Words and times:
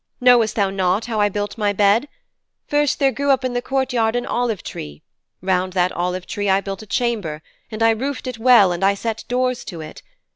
Knowest 0.19 0.55
thou 0.55 0.71
not 0.71 1.05
how 1.05 1.21
I 1.21 1.29
built 1.29 1.59
my 1.59 1.73
bed? 1.73 2.07
First, 2.65 2.97
there 2.97 3.11
grew 3.11 3.29
up 3.29 3.43
in 3.45 3.53
the 3.53 3.61
courtyard 3.61 4.15
an 4.15 4.25
olive 4.25 4.63
tree. 4.63 5.03
Round 5.43 5.73
that 5.73 5.91
olive 5.91 6.25
tree 6.25 6.49
I 6.49 6.59
built 6.59 6.81
a 6.81 6.87
chamber, 6.87 7.43
and 7.69 7.83
I 7.83 7.91
roofed 7.91 8.25
it 8.25 8.39
well 8.39 8.71
and 8.71 8.83
I 8.83 8.95
set 8.95 9.23
doors 9.27 9.63
to 9.65 9.79
it. 9.81 10.01